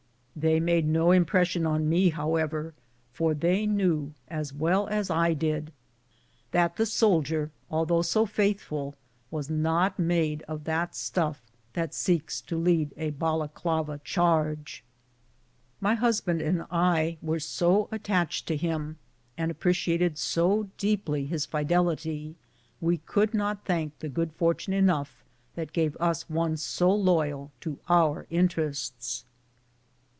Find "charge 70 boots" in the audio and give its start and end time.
14.05-15.81